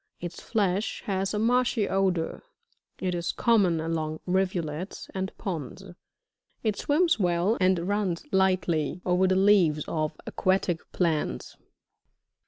[0.19, 2.41] Its flesh has a marshy odour.
[2.99, 5.83] It is common along rivulets, and ponds;
[6.63, 11.55] it swims well and runs lightly over the leaves of aquatic plants.